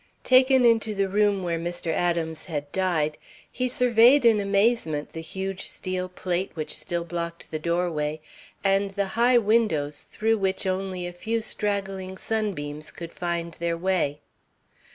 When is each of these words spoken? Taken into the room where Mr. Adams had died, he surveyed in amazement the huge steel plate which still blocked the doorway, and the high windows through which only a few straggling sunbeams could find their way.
Taken 0.23 0.65
into 0.65 0.95
the 0.95 1.07
room 1.07 1.43
where 1.43 1.59
Mr. 1.59 1.91
Adams 1.93 2.45
had 2.47 2.71
died, 2.71 3.19
he 3.51 3.69
surveyed 3.69 4.25
in 4.25 4.39
amazement 4.39 5.13
the 5.13 5.21
huge 5.21 5.67
steel 5.69 6.09
plate 6.09 6.49
which 6.55 6.75
still 6.75 7.03
blocked 7.03 7.51
the 7.51 7.59
doorway, 7.59 8.19
and 8.63 8.89
the 8.89 9.09
high 9.13 9.37
windows 9.37 10.01
through 10.01 10.39
which 10.39 10.65
only 10.65 11.05
a 11.05 11.13
few 11.13 11.39
straggling 11.39 12.17
sunbeams 12.17 12.89
could 12.89 13.13
find 13.13 13.53
their 13.59 13.77
way. 13.77 14.19